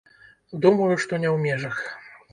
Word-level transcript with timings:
Думаю, 0.63 0.89
што 1.03 1.13
не 1.23 1.29
ў 1.33 1.37
межах. 1.45 1.77